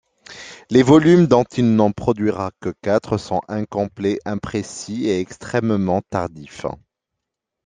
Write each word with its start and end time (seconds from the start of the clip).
Les 0.71 0.81
volumes, 0.81 1.27
dont 1.27 1.43
il 1.43 1.75
n'en 1.75 1.91
produira 1.91 2.49
que 2.59 2.73
quatre, 2.81 3.19
sont 3.19 3.41
incomplets, 3.47 4.17
imprécis 4.25 5.05
et 5.05 5.19
extrêmement 5.19 6.01
tardifs. 6.09 6.65